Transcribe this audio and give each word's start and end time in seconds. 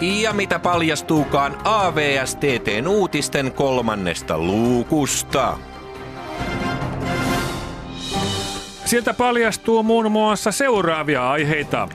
Ja 0.00 0.32
mitä 0.32 0.58
paljastuukaan 0.58 1.58
AVSTTn 1.64 2.86
uutisten 2.88 3.52
kolmannesta 3.52 4.38
luukusta. 4.38 5.58
Sieltä 8.84 9.14
paljastuu 9.14 9.82
muun 9.82 10.12
muassa 10.12 10.52
seuraavia 10.52 11.30
aiheita. 11.30 11.88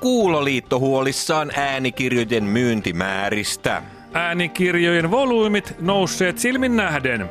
Kuuloliitto 0.00 0.78
huolissaan 0.78 1.50
äänikirjojen 1.56 2.44
myyntimääristä. 2.44 3.82
Äänikirjojen 4.12 5.10
volyymit 5.10 5.74
nousseet 5.80 6.38
silmin 6.38 6.76
nähden. 6.76 7.30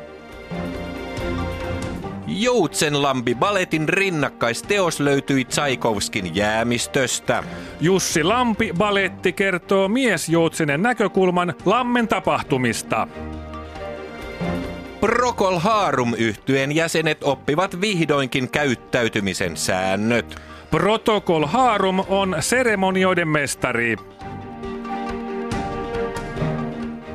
Joutsenlampi 2.40 3.34
Baletin 3.34 3.88
rinnakkaisteos 3.88 5.00
löytyi 5.00 5.44
Tsaikovskin 5.44 6.36
jäämistöstä. 6.36 7.44
Jussi 7.80 8.24
Lampi 8.24 8.72
Baletti 8.78 9.32
kertoo 9.32 9.88
miesjoutsenen 9.88 10.82
näkökulman 10.82 11.54
lammen 11.64 12.08
tapahtumista. 12.08 13.08
Procol 15.00 15.58
Harum 15.58 16.14
yhtyeen 16.18 16.74
jäsenet 16.74 17.22
oppivat 17.22 17.80
vihdoinkin 17.80 18.50
käyttäytymisen 18.50 19.56
säännöt. 19.56 20.40
Protocol 20.70 21.46
Harum 21.46 22.04
on 22.08 22.36
seremonioiden 22.40 23.28
mestari. 23.28 23.96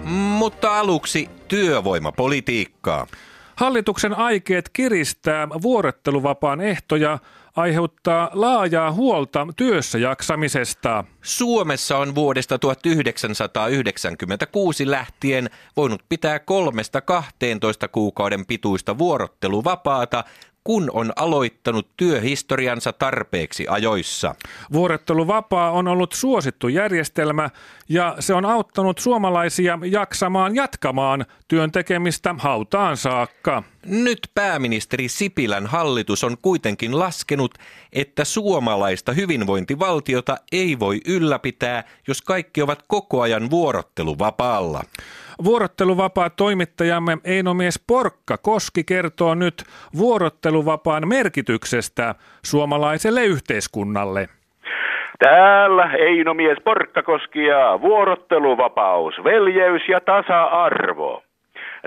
Mutta 0.04 0.80
aluksi 0.80 1.30
työvoimapolitiikkaa. 1.48 3.08
Hallituksen 3.56 4.18
aikeet 4.18 4.70
kiristää 4.70 5.50
vuorotteluvapaan 5.50 6.62
ehtoja 6.62 7.20
aiheuttaa 7.56 8.30
laajaa 8.34 8.92
huolta 8.92 9.48
työssä 9.56 9.98
jaksamisesta. 9.98 11.04
Suomessa 11.22 11.98
on 11.98 12.16
vuodesta 12.16 12.60
1996 12.60 14.92
lähtien 14.92 15.50
voinut 15.78 16.04
pitää 16.10 16.40
kolmesta 16.40 17.02
12 17.02 17.88
kuukauden 17.88 18.46
pituista 18.46 18.98
vuorotteluvapaata, 18.98 20.24
kun 20.66 20.90
on 20.94 21.12
aloittanut 21.16 21.88
työhistoriansa 21.98 22.94
tarpeeksi 22.94 23.66
ajoissa. 23.70 24.36
Vuorotteluvapaa 24.74 25.72
on 25.72 25.88
ollut 25.88 26.14
suosittu 26.14 26.68
järjestelmä 26.68 27.50
ja 27.90 28.16
se 28.20 28.34
on 28.34 28.46
auttanut 28.46 28.98
suomalaisia 28.98 29.80
jaksamaan 29.84 30.56
jatkamaan 30.56 31.26
työn 31.48 31.72
tekemistä 31.72 32.36
hautaan 32.38 32.98
saakka. 32.98 33.64
Nyt 33.86 34.20
pääministeri 34.36 35.08
Sipilän 35.08 35.68
hallitus 35.68 36.24
on 36.24 36.38
kuitenkin 36.42 37.00
laskenut, 37.00 37.58
että 37.94 38.24
suomalaista 38.24 39.14
hyvinvointivaltiota 39.14 40.38
ei 40.52 40.80
voi 40.80 41.02
ylläpitää, 41.08 41.84
jos 42.08 42.22
kaikki 42.22 42.62
ovat 42.62 42.84
koko 42.88 43.22
ajan 43.22 43.50
vuorotteluvapaalla. 43.50 44.84
Vuorotteluvapaa 45.44 46.30
toimittajamme 46.30 47.18
Einomies 47.24 47.80
Porkka 47.88 48.38
Koski 48.38 48.84
kertoo 48.84 49.36
nyt 49.36 49.64
vuorotteluvapaan 50.56 51.08
merkityksestä 51.08 52.16
suomalaiselle 52.44 53.26
yhteiskunnalle. 53.26 54.30
Täällä 55.20 55.92
Einomies 55.94 56.58
Porkkakoski 56.64 57.46
ja 57.46 57.80
vuorotteluvapaus, 57.82 59.14
veljeys 59.24 59.82
ja 59.90 60.00
tasa-arvo. 60.02 61.24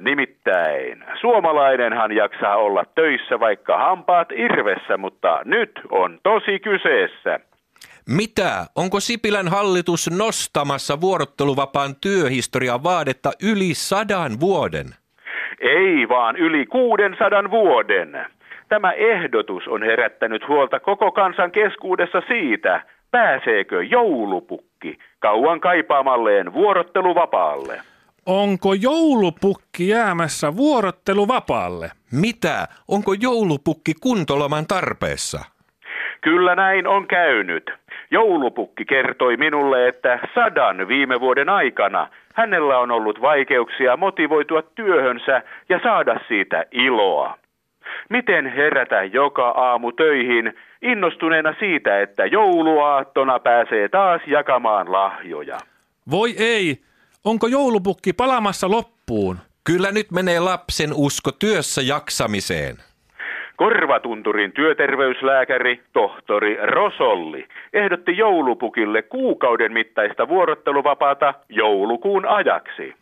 Nimittäin, 0.00 1.04
suomalainenhan 1.20 2.12
jaksaa 2.12 2.56
olla 2.56 2.84
töissä 2.94 3.40
vaikka 3.40 3.78
hampaat 3.78 4.28
irvessä, 4.32 4.96
mutta 4.96 5.40
nyt 5.44 5.80
on 5.90 6.18
tosi 6.22 6.58
kyseessä. 6.58 7.40
Mitä? 8.08 8.66
Onko 8.76 9.00
Sipilän 9.00 9.48
hallitus 9.48 10.10
nostamassa 10.10 11.00
vuorotteluvapaan 11.00 11.94
työhistorian 12.00 12.82
vaadetta 12.82 13.30
yli 13.42 13.74
sadan 13.74 14.40
vuoden? 14.40 14.86
Ei 15.60 16.08
vaan 16.08 16.36
yli 16.36 16.66
600 16.66 17.50
vuoden. 17.50 18.37
Tämä 18.68 18.92
ehdotus 18.92 19.68
on 19.68 19.82
herättänyt 19.82 20.48
huolta 20.48 20.80
koko 20.80 21.12
kansan 21.12 21.50
keskuudessa 21.50 22.22
siitä, 22.28 22.82
pääseekö 23.10 23.82
joulupukki 23.82 24.98
kauan 25.18 25.60
kaipaamalleen 25.60 26.52
vuorotteluvapaalle. 26.52 27.80
Onko 28.26 28.74
joulupukki 28.74 29.88
jäämässä 29.88 30.56
vuorotteluvapaalle? 30.56 31.90
Mitä? 32.12 32.68
Onko 32.88 33.14
joulupukki 33.20 33.92
kuntoloman 34.02 34.66
tarpeessa? 34.66 35.44
Kyllä 36.20 36.54
näin 36.54 36.86
on 36.86 37.06
käynyt. 37.06 37.70
Joulupukki 38.10 38.84
kertoi 38.84 39.36
minulle, 39.36 39.88
että 39.88 40.18
sadan 40.34 40.88
viime 40.88 41.20
vuoden 41.20 41.48
aikana 41.48 42.08
hänellä 42.34 42.78
on 42.78 42.90
ollut 42.90 43.20
vaikeuksia 43.20 43.96
motivoitua 43.96 44.62
työhönsä 44.62 45.42
ja 45.68 45.80
saada 45.82 46.20
siitä 46.28 46.64
iloa. 46.70 47.37
Miten 48.08 48.46
herätä 48.46 49.04
joka 49.04 49.48
aamu 49.48 49.92
töihin 49.92 50.52
innostuneena 50.82 51.54
siitä, 51.58 52.00
että 52.00 52.26
jouluaattona 52.26 53.38
pääsee 53.38 53.88
taas 53.88 54.22
jakamaan 54.26 54.92
lahjoja? 54.92 55.58
Voi 56.10 56.34
ei, 56.38 56.78
onko 57.24 57.46
joulupukki 57.46 58.12
palamassa 58.12 58.70
loppuun? 58.70 59.36
Kyllä 59.64 59.92
nyt 59.92 60.10
menee 60.10 60.40
lapsen 60.40 60.90
usko 60.94 61.32
työssä 61.32 61.82
jaksamiseen. 61.82 62.76
Korvatunturin 63.56 64.52
työterveyslääkäri 64.52 65.82
tohtori 65.92 66.58
Rosolli 66.62 67.48
ehdotti 67.72 68.16
joulupukille 68.16 69.02
kuukauden 69.02 69.72
mittaista 69.72 70.28
vuorotteluvapaata 70.28 71.34
joulukuun 71.48 72.26
ajaksi. 72.26 72.94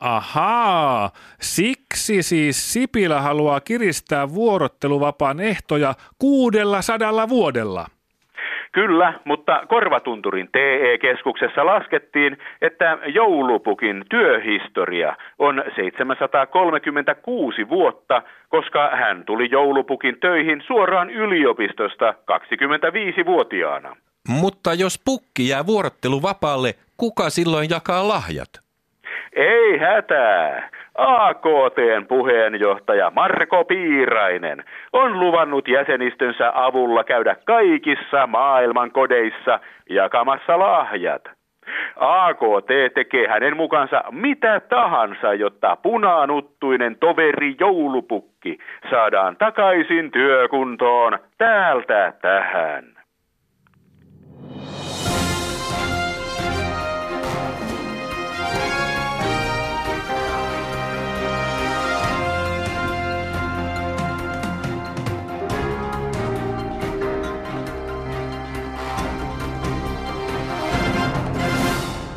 Ahaa, 0.00 1.10
siksi 1.40 2.22
siis 2.22 2.72
Sipilä 2.72 3.20
haluaa 3.20 3.60
kiristää 3.60 4.28
vuorotteluvapaan 4.28 5.40
ehtoja 5.40 5.94
kuudella 6.18 6.82
sadalla 6.82 7.28
vuodella. 7.28 7.86
Kyllä, 8.72 9.20
mutta 9.24 9.62
Korvatunturin 9.68 10.48
TE-keskuksessa 10.52 11.66
laskettiin, 11.66 12.38
että 12.62 12.98
joulupukin 13.06 14.04
työhistoria 14.10 15.16
on 15.38 15.62
736 15.76 17.68
vuotta, 17.68 18.22
koska 18.48 18.90
hän 18.96 19.24
tuli 19.24 19.48
joulupukin 19.50 20.20
töihin 20.20 20.62
suoraan 20.66 21.10
yliopistosta 21.10 22.14
25-vuotiaana. 22.32 23.96
Mutta 24.28 24.74
jos 24.74 25.00
pukki 25.04 25.48
jää 25.48 25.66
vuorotteluvapaalle, 25.66 26.74
kuka 26.96 27.30
silloin 27.30 27.70
jakaa 27.70 28.08
lahjat? 28.08 28.67
Ei 29.38 29.78
hätää. 29.78 30.68
AKTn 30.94 32.06
puheenjohtaja 32.08 33.12
Marko 33.14 33.64
Piirainen 33.64 34.64
on 34.92 35.20
luvannut 35.20 35.68
jäsenistönsä 35.68 36.52
avulla 36.54 37.04
käydä 37.04 37.36
kaikissa 37.44 38.26
maailman 38.26 38.90
kodeissa 38.90 39.60
jakamassa 39.90 40.58
lahjat. 40.58 41.22
AKT 41.96 42.94
tekee 42.94 43.28
hänen 43.28 43.56
mukansa 43.56 44.04
mitä 44.10 44.60
tahansa, 44.60 45.34
jotta 45.34 45.76
punaanuttuinen 45.76 46.96
toveri 46.96 47.54
joulupukki 47.60 48.58
saadaan 48.90 49.36
takaisin 49.36 50.10
työkuntoon 50.10 51.18
täältä 51.38 52.12
tähän. 52.22 52.97